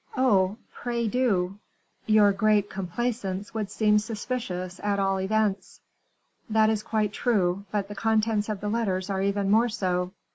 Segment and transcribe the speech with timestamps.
[0.17, 0.57] "Oh!
[0.73, 1.59] pray do."
[2.07, 5.79] "You great complacence would seem suspicions, at all events."
[6.49, 10.11] "That is quite true; but the contents of the letters are even more so."